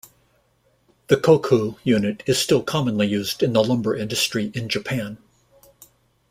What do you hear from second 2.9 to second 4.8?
used in the lumber industry in